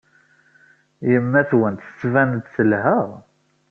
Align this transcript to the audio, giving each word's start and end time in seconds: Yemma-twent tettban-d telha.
Yemma-twent 1.11 1.85
tettban-d 1.87 2.45
telha. 2.53 2.97